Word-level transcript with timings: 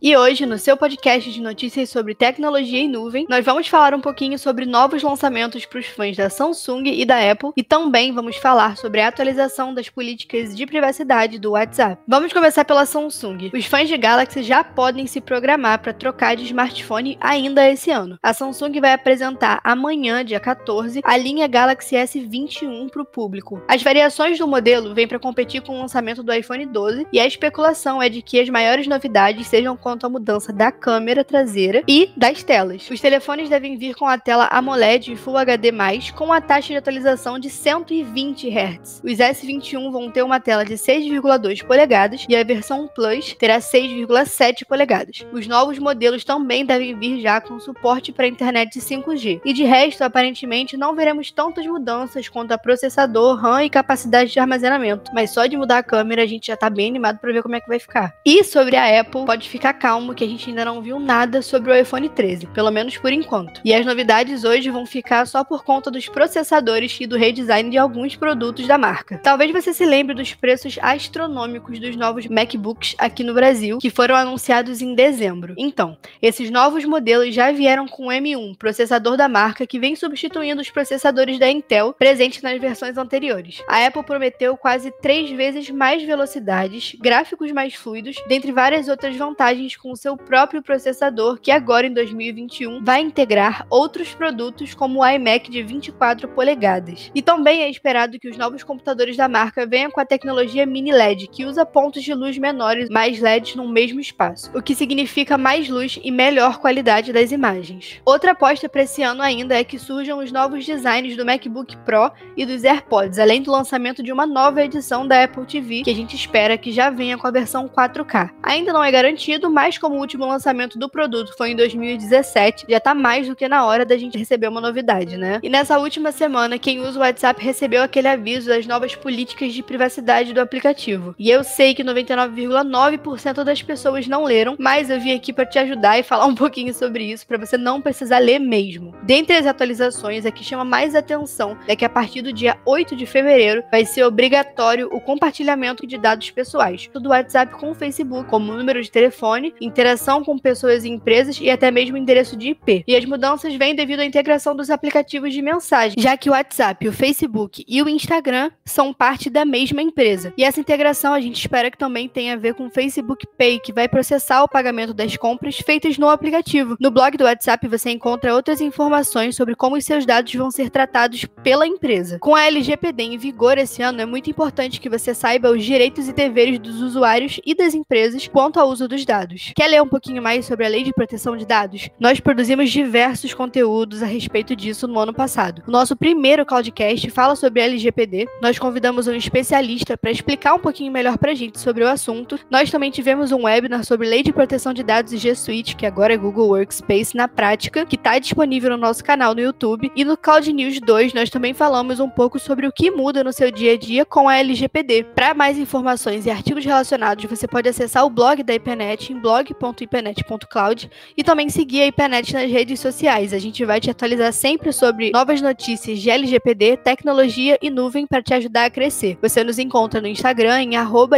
E 0.00 0.16
hoje, 0.16 0.46
no 0.46 0.58
seu 0.58 0.76
podcast 0.76 1.28
de 1.28 1.40
notícias 1.40 1.90
sobre 1.90 2.14
tecnologia 2.14 2.78
em 2.78 2.88
nuvem, 2.88 3.26
nós 3.28 3.44
vamos 3.44 3.66
falar 3.66 3.92
um 3.94 4.00
pouquinho 4.00 4.38
sobre 4.38 4.64
novos 4.64 5.02
lançamentos 5.02 5.66
para 5.66 5.80
os 5.80 5.86
fãs 5.86 6.16
da 6.16 6.30
Samsung 6.30 6.84
e 6.86 7.04
da 7.04 7.18
Apple 7.32 7.50
e 7.56 7.64
também 7.64 8.12
vamos 8.12 8.36
falar 8.36 8.76
sobre 8.76 9.00
a 9.00 9.08
atualização 9.08 9.74
das 9.74 9.88
políticas 9.88 10.54
de 10.54 10.66
privacidade 10.66 11.36
do 11.40 11.50
WhatsApp. 11.50 12.00
Vamos 12.06 12.32
começar 12.32 12.64
pela 12.64 12.86
Samsung. 12.86 13.50
Os 13.52 13.66
fãs 13.66 13.88
de 13.88 13.96
Galaxy 13.96 14.44
já 14.44 14.62
podem 14.62 15.04
se 15.08 15.20
programar 15.20 15.80
para 15.80 15.92
trocar 15.92 16.36
de 16.36 16.44
smartphone 16.44 17.18
ainda 17.20 17.68
esse 17.68 17.90
ano. 17.90 18.18
A 18.22 18.32
Samsung 18.32 18.80
vai 18.80 18.92
apresentar 18.92 19.60
amanhã, 19.64 20.24
dia 20.24 20.38
14, 20.38 21.00
a 21.02 21.16
linha 21.16 21.48
Galaxy 21.48 21.96
S21 21.96 22.88
para 22.88 23.02
o 23.02 23.04
público. 23.04 23.60
As 23.66 23.82
variações 23.82 24.38
do 24.38 24.46
modelo 24.46 24.94
vêm 24.94 25.08
para 25.08 25.18
competir 25.18 25.60
com 25.60 25.76
o 25.76 25.80
lançamento 25.80 26.22
do 26.22 26.32
iPhone 26.32 26.66
12 26.66 27.08
e 27.12 27.18
a 27.18 27.26
especulação 27.26 28.00
é 28.00 28.08
de 28.08 28.22
que 28.22 28.38
as 28.38 28.48
maiores 28.48 28.86
novidades 28.86 29.48
sejam 29.48 29.76
quanto 29.88 30.04
à 30.04 30.10
mudança 30.10 30.52
da 30.52 30.70
câmera 30.70 31.24
traseira 31.24 31.82
e 31.88 32.10
das 32.14 32.42
telas. 32.42 32.90
Os 32.90 33.00
telefones 33.00 33.48
devem 33.48 33.74
vir 33.78 33.94
com 33.94 34.06
a 34.06 34.18
tela 34.18 34.46
AMOLED 34.52 35.16
Full 35.16 35.38
HD+, 35.38 35.72
com 36.14 36.30
a 36.30 36.42
taxa 36.42 36.68
de 36.68 36.76
atualização 36.76 37.38
de 37.38 37.48
120 37.48 38.50
Hz. 38.50 39.00
Os 39.02 39.16
S21 39.16 39.90
vão 39.90 40.10
ter 40.10 40.22
uma 40.22 40.38
tela 40.40 40.62
de 40.62 40.74
6,2 40.74 41.64
polegadas 41.64 42.26
e 42.28 42.36
a 42.36 42.44
versão 42.44 42.86
Plus 42.86 43.34
terá 43.38 43.60
6,7 43.60 44.66
polegadas. 44.68 45.24
Os 45.32 45.46
novos 45.46 45.78
modelos 45.78 46.22
também 46.22 46.66
devem 46.66 46.94
vir 46.98 47.22
já 47.22 47.40
com 47.40 47.58
suporte 47.58 48.12
para 48.12 48.28
internet 48.28 48.78
5G. 48.78 49.40
E 49.42 49.54
de 49.54 49.64
resto, 49.64 50.02
aparentemente, 50.02 50.76
não 50.76 50.94
veremos 50.94 51.30
tantas 51.30 51.66
mudanças 51.66 52.28
quanto 52.28 52.52
a 52.52 52.58
processador, 52.58 53.36
RAM 53.36 53.64
e 53.64 53.70
capacidade 53.70 54.32
de 54.32 54.38
armazenamento. 54.38 55.10
Mas 55.14 55.30
só 55.30 55.46
de 55.46 55.56
mudar 55.56 55.78
a 55.78 55.82
câmera 55.82 56.24
a 56.24 56.26
gente 56.26 56.48
já 56.48 56.56
tá 56.58 56.68
bem 56.68 56.90
animado 56.90 57.18
para 57.18 57.32
ver 57.32 57.42
como 57.42 57.56
é 57.56 57.60
que 57.60 57.68
vai 57.68 57.78
ficar. 57.78 58.12
E 58.26 58.44
sobre 58.44 58.76
a 58.76 59.00
Apple, 59.00 59.24
pode 59.24 59.48
ficar 59.48 59.77
calmo 59.78 60.14
que 60.14 60.24
a 60.24 60.28
gente 60.28 60.50
ainda 60.50 60.64
não 60.64 60.82
viu 60.82 60.98
nada 60.98 61.40
sobre 61.40 61.70
o 61.70 61.74
iPhone 61.74 62.08
13, 62.08 62.46
pelo 62.48 62.70
menos 62.70 62.96
por 62.96 63.12
enquanto. 63.12 63.60
E 63.64 63.72
as 63.72 63.86
novidades 63.86 64.44
hoje 64.44 64.70
vão 64.70 64.84
ficar 64.84 65.26
só 65.26 65.44
por 65.44 65.64
conta 65.64 65.90
dos 65.90 66.08
processadores 66.08 66.96
e 67.00 67.06
do 67.06 67.16
redesign 67.16 67.70
de 67.70 67.78
alguns 67.78 68.16
produtos 68.16 68.66
da 68.66 68.76
marca. 68.76 69.18
Talvez 69.22 69.52
você 69.52 69.72
se 69.72 69.86
lembre 69.86 70.14
dos 70.14 70.34
preços 70.34 70.78
astronômicos 70.82 71.78
dos 71.78 71.96
novos 71.96 72.26
MacBooks 72.26 72.94
aqui 72.98 73.22
no 73.22 73.34
Brasil, 73.34 73.78
que 73.78 73.90
foram 73.90 74.16
anunciados 74.16 74.82
em 74.82 74.94
dezembro. 74.94 75.54
Então, 75.56 75.96
esses 76.20 76.50
novos 76.50 76.84
modelos 76.84 77.34
já 77.34 77.52
vieram 77.52 77.86
com 77.86 78.06
o 78.06 78.10
M1, 78.10 78.56
processador 78.56 79.16
da 79.16 79.28
marca 79.28 79.66
que 79.66 79.78
vem 79.78 79.94
substituindo 79.94 80.60
os 80.60 80.70
processadores 80.70 81.38
da 81.38 81.48
Intel 81.48 81.92
presentes 81.92 82.42
nas 82.42 82.60
versões 82.60 82.96
anteriores. 82.96 83.62
A 83.68 83.86
Apple 83.86 84.02
prometeu 84.02 84.56
quase 84.56 84.92
três 85.00 85.30
vezes 85.30 85.70
mais 85.70 86.02
velocidades, 86.02 86.96
gráficos 87.00 87.52
mais 87.52 87.74
fluidos, 87.74 88.16
dentre 88.28 88.52
várias 88.52 88.88
outras 88.88 89.14
vantagens 89.16 89.67
com 89.76 89.94
seu 89.96 90.16
próprio 90.16 90.62
processador, 90.62 91.38
que 91.40 91.50
agora 91.50 91.86
em 91.86 91.92
2021 91.92 92.84
vai 92.84 93.00
integrar 93.00 93.66
outros 93.70 94.14
produtos 94.14 94.74
como 94.74 95.00
o 95.00 95.06
iMac 95.06 95.50
de 95.50 95.62
24 95.62 96.28
polegadas. 96.28 97.10
E 97.14 97.22
também 97.22 97.62
é 97.62 97.70
esperado 97.70 98.18
que 98.18 98.28
os 98.28 98.36
novos 98.36 98.62
computadores 98.62 99.16
da 99.16 99.28
marca 99.28 99.66
venham 99.66 99.90
com 99.90 100.00
a 100.00 100.06
tecnologia 100.06 100.66
mini 100.66 100.92
LED, 100.92 101.28
que 101.28 101.44
usa 101.44 101.66
pontos 101.66 102.02
de 102.02 102.14
luz 102.14 102.38
menores, 102.38 102.88
mais 102.88 103.20
LEDs 103.20 103.54
no 103.54 103.68
mesmo 103.68 104.00
espaço, 104.00 104.50
o 104.54 104.62
que 104.62 104.74
significa 104.74 105.38
mais 105.38 105.68
luz 105.68 105.98
e 106.02 106.10
melhor 106.10 106.58
qualidade 106.58 107.12
das 107.12 107.32
imagens. 107.32 108.00
Outra 108.04 108.32
aposta 108.32 108.68
para 108.68 108.82
esse 108.82 109.02
ano 109.02 109.22
ainda 109.22 109.58
é 109.58 109.64
que 109.64 109.78
surjam 109.78 110.18
os 110.18 110.32
novos 110.32 110.64
designs 110.64 111.16
do 111.16 111.24
MacBook 111.24 111.76
Pro 111.78 112.10
e 112.36 112.44
dos 112.44 112.64
AirPods, 112.64 113.18
além 113.18 113.42
do 113.42 113.50
lançamento 113.50 114.02
de 114.02 114.12
uma 114.12 114.26
nova 114.26 114.64
edição 114.64 115.06
da 115.06 115.24
Apple 115.24 115.46
TV, 115.46 115.82
que 115.82 115.90
a 115.90 115.94
gente 115.94 116.14
espera 116.14 116.58
que 116.58 116.72
já 116.72 116.90
venha 116.90 117.18
com 117.18 117.26
a 117.26 117.30
versão 117.30 117.68
4K. 117.68 118.30
Ainda 118.42 118.72
não 118.72 118.82
é 118.82 118.90
garantido, 118.90 119.50
mas 119.58 119.76
como 119.76 119.96
o 119.96 119.98
último 119.98 120.24
lançamento 120.24 120.78
do 120.78 120.88
produto 120.88 121.36
foi 121.36 121.50
em 121.50 121.56
2017, 121.56 122.66
já 122.68 122.78
tá 122.78 122.94
mais 122.94 123.26
do 123.26 123.34
que 123.34 123.48
na 123.48 123.66
hora 123.66 123.84
da 123.84 123.98
gente 123.98 124.16
receber 124.16 124.46
uma 124.46 124.60
novidade, 124.60 125.16
né? 125.16 125.40
E 125.42 125.48
nessa 125.48 125.80
última 125.80 126.12
semana, 126.12 126.60
quem 126.60 126.78
usa 126.78 126.96
o 126.96 127.02
WhatsApp 127.02 127.44
recebeu 127.44 127.82
aquele 127.82 128.06
aviso 128.06 128.50
das 128.50 128.68
novas 128.68 128.94
políticas 128.94 129.52
de 129.52 129.60
privacidade 129.60 130.32
do 130.32 130.40
aplicativo. 130.40 131.12
E 131.18 131.28
eu 131.28 131.42
sei 131.42 131.74
que 131.74 131.82
99,9% 131.82 133.42
das 133.42 133.60
pessoas 133.60 134.06
não 134.06 134.22
leram, 134.22 134.54
mas 134.60 134.90
eu 134.90 135.00
vim 135.00 135.12
aqui 135.12 135.32
para 135.32 135.44
te 135.44 135.58
ajudar 135.58 135.98
e 135.98 136.04
falar 136.04 136.26
um 136.26 136.36
pouquinho 136.36 136.72
sobre 136.72 137.10
isso 137.10 137.26
para 137.26 137.36
você 137.36 137.58
não 137.58 137.80
precisar 137.80 138.20
ler 138.20 138.38
mesmo. 138.38 138.94
Dentre 139.02 139.34
as 139.34 139.44
atualizações, 139.44 140.24
a 140.24 140.30
que 140.30 140.44
chama 140.44 140.64
mais 140.64 140.94
atenção 140.94 141.58
é 141.66 141.74
que 141.74 141.84
a 141.84 141.88
partir 141.88 142.22
do 142.22 142.32
dia 142.32 142.56
8 142.64 142.94
de 142.94 143.06
fevereiro 143.06 143.64
vai 143.72 143.84
ser 143.84 144.04
obrigatório 144.04 144.88
o 144.92 145.00
compartilhamento 145.00 145.84
de 145.84 145.98
dados 145.98 146.30
pessoais 146.30 146.88
do 146.94 147.08
WhatsApp 147.08 147.54
com 147.54 147.72
o 147.72 147.74
Facebook, 147.74 148.30
como 148.30 148.54
número 148.54 148.80
de 148.80 148.88
telefone 148.88 149.47
interação 149.60 150.22
com 150.24 150.38
pessoas 150.38 150.84
e 150.84 150.88
empresas 150.88 151.38
e 151.40 151.50
até 151.50 151.70
mesmo 151.70 151.96
endereço 151.96 152.36
de 152.36 152.50
IP. 152.50 152.84
E 152.86 152.96
as 152.96 153.04
mudanças 153.04 153.54
vêm 153.54 153.74
devido 153.74 154.00
à 154.00 154.04
integração 154.04 154.54
dos 154.54 154.70
aplicativos 154.70 155.32
de 155.32 155.42
mensagem, 155.42 155.96
já 155.98 156.16
que 156.16 156.28
o 156.28 156.32
WhatsApp, 156.32 156.86
o 156.88 156.92
Facebook 156.92 157.64
e 157.66 157.82
o 157.82 157.88
Instagram 157.88 158.50
são 158.64 158.92
parte 158.92 159.30
da 159.30 159.44
mesma 159.44 159.82
empresa. 159.82 160.32
E 160.36 160.44
essa 160.44 160.60
integração 160.60 161.12
a 161.14 161.20
gente 161.20 161.40
espera 161.40 161.70
que 161.70 161.78
também 161.78 162.08
tenha 162.08 162.34
a 162.34 162.36
ver 162.36 162.54
com 162.54 162.66
o 162.66 162.70
Facebook 162.70 163.26
Pay, 163.36 163.60
que 163.60 163.72
vai 163.72 163.88
processar 163.88 164.42
o 164.42 164.48
pagamento 164.48 164.92
das 164.94 165.16
compras 165.16 165.58
feitas 165.58 165.98
no 165.98 166.08
aplicativo. 166.08 166.76
No 166.80 166.90
blog 166.90 167.16
do 167.16 167.24
WhatsApp 167.24 167.66
você 167.68 167.90
encontra 167.90 168.34
outras 168.34 168.60
informações 168.60 169.36
sobre 169.36 169.54
como 169.54 169.76
os 169.76 169.84
seus 169.84 170.04
dados 170.04 170.34
vão 170.34 170.50
ser 170.50 170.70
tratados 170.70 171.24
pela 171.42 171.66
empresa. 171.66 172.18
Com 172.18 172.34
a 172.34 172.44
LGPD 172.44 173.02
em 173.02 173.18
vigor 173.18 173.58
esse 173.58 173.82
ano, 173.82 174.00
é 174.00 174.06
muito 174.06 174.30
importante 174.30 174.80
que 174.80 174.88
você 174.88 175.14
saiba 175.14 175.50
os 175.50 175.64
direitos 175.64 176.08
e 176.08 176.12
deveres 176.12 176.58
dos 176.58 176.80
usuários 176.80 177.40
e 177.44 177.54
das 177.54 177.74
empresas 177.74 178.26
quanto 178.28 178.60
ao 178.60 178.68
uso 178.68 178.88
dos 178.88 179.04
dados 179.04 179.37
dados. 179.38 179.52
Quer 179.54 179.68
ler 179.68 179.82
um 179.82 179.88
pouquinho 179.88 180.22
mais 180.22 180.44
sobre 180.44 180.66
a 180.66 180.68
Lei 180.68 180.82
de 180.82 180.92
Proteção 180.92 181.36
de 181.36 181.46
Dados? 181.46 181.88
Nós 181.98 182.20
produzimos 182.20 182.70
diversos 182.70 183.32
conteúdos 183.32 184.02
a 184.02 184.06
respeito 184.06 184.54
disso 184.54 184.86
no 184.88 184.98
ano 184.98 185.14
passado. 185.14 185.62
O 185.66 185.70
nosso 185.70 185.96
primeiro 185.96 186.44
Cloudcast 186.44 187.08
fala 187.10 187.36
sobre 187.36 187.62
LGPD. 187.62 188.28
Nós 188.42 188.58
convidamos 188.58 189.06
um 189.06 189.14
especialista 189.14 189.96
para 189.96 190.10
explicar 190.10 190.54
um 190.54 190.58
pouquinho 190.58 190.92
melhor 190.92 191.16
para 191.16 191.32
a 191.32 191.34
gente 191.34 191.58
sobre 191.60 191.84
o 191.84 191.88
assunto. 191.88 192.38
Nós 192.50 192.70
também 192.70 192.90
tivemos 192.90 193.32
um 193.32 193.44
webinar 193.44 193.84
sobre 193.84 194.08
Lei 194.08 194.22
de 194.22 194.32
Proteção 194.32 194.74
de 194.74 194.82
Dados 194.82 195.12
e 195.12 195.18
G 195.18 195.34
Suite, 195.34 195.76
que 195.76 195.86
agora 195.86 196.12
é 196.12 196.16
Google 196.16 196.48
Workspace 196.48 197.16
na 197.16 197.28
prática, 197.28 197.86
que 197.86 197.96
está 197.96 198.18
disponível 198.18 198.70
no 198.70 198.76
nosso 198.76 199.04
canal 199.04 199.34
no 199.34 199.40
YouTube. 199.40 199.90
E 199.94 200.04
no 200.04 200.16
Cloud 200.16 200.52
News 200.52 200.80
2 200.80 201.14
nós 201.14 201.30
também 201.30 201.54
falamos 201.54 202.00
um 202.00 202.08
pouco 202.08 202.38
sobre 202.38 202.66
o 202.66 202.72
que 202.72 202.90
muda 202.90 203.22
no 203.22 203.32
seu 203.32 203.50
dia 203.50 203.74
a 203.74 203.78
dia 203.78 204.04
com 204.04 204.28
a 204.28 204.36
LGPD. 204.36 205.04
Para 205.14 205.34
mais 205.34 205.58
informações 205.58 206.26
e 206.26 206.30
artigos 206.30 206.64
relacionados, 206.64 207.24
você 207.24 207.46
pode 207.46 207.68
acessar 207.68 208.04
o 208.04 208.10
blog 208.10 208.42
da 208.42 208.54
IPNet 208.54 209.12
em 209.12 209.18
blog.ipenet.cloud 209.28 210.90
e 211.14 211.22
também 211.22 211.50
seguir 211.50 211.82
a 211.82 211.86
IPNET 211.86 212.32
nas 212.32 212.50
redes 212.50 212.80
sociais. 212.80 213.34
A 213.34 213.38
gente 213.38 213.62
vai 213.62 213.78
te 213.78 213.90
atualizar 213.90 214.32
sempre 214.32 214.72
sobre 214.72 215.10
novas 215.10 215.42
notícias 215.42 215.98
de 215.98 216.08
LGPD, 216.08 216.78
tecnologia 216.78 217.58
e 217.60 217.68
nuvem 217.68 218.06
para 218.06 218.22
te 218.22 218.32
ajudar 218.32 218.64
a 218.64 218.70
crescer. 218.70 219.18
Você 219.20 219.44
nos 219.44 219.58
encontra 219.58 220.00
no 220.00 220.08
Instagram 220.08 220.62
em 220.62 220.70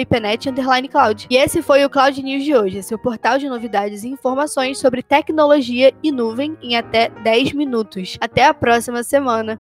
@ipenet_cloud. 0.00 1.26
E 1.28 1.36
esse 1.36 1.60
foi 1.60 1.84
o 1.84 1.90
Cloud 1.90 2.22
News 2.22 2.44
de 2.44 2.56
hoje, 2.56 2.82
seu 2.82 2.98
portal 2.98 3.38
de 3.38 3.48
novidades 3.48 4.04
e 4.04 4.08
informações 4.08 4.78
sobre 4.78 5.02
tecnologia 5.02 5.92
e 6.02 6.10
nuvem 6.10 6.56
em 6.62 6.76
até 6.76 7.10
10 7.10 7.52
minutos. 7.52 8.16
Até 8.20 8.44
a 8.44 8.54
próxima 8.54 9.02
semana. 9.02 9.56